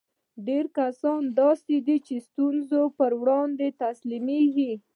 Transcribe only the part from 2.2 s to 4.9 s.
ستونزو پر وړاندې تسليمېږي.